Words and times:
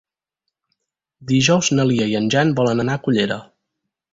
Dijous 1.31 1.69
na 1.81 1.87
Lia 1.91 2.09
i 2.13 2.17
en 2.21 2.33
Jan 2.37 2.55
volen 2.61 2.85
anar 2.87 2.97
a 3.01 3.07
Cullera. 3.07 3.39